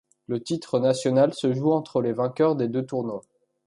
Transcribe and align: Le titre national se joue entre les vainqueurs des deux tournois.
Le 0.27 0.41
titre 0.41 0.79
national 0.79 1.35
se 1.35 1.53
joue 1.53 1.73
entre 1.73 2.01
les 2.01 2.11
vainqueurs 2.11 2.55
des 2.55 2.67
deux 2.67 2.83
tournois. 2.83 3.21